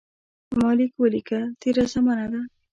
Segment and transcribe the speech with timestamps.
[0.57, 2.41] ما لیک ولیکه تېره زمانه ده.